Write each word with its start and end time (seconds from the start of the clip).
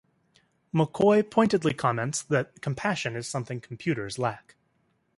McCoy 0.73 1.29
pointedly 1.29 1.75
comments 1.75 2.23
that 2.23 2.59
compassion 2.59 3.15
is 3.15 3.27
something 3.27 3.61
computers 3.61 4.17
lack. 4.17 4.55